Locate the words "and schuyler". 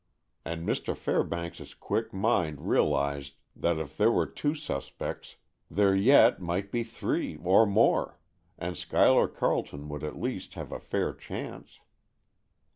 8.57-9.27